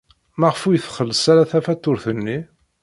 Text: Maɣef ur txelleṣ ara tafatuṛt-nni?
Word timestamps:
Maɣef 0.39 0.61
ur 0.69 0.77
txelleṣ 0.79 1.23
ara 1.31 1.49
tafatuṛt-nni? 1.51 2.37